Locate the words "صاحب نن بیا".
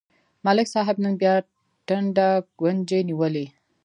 0.73-1.33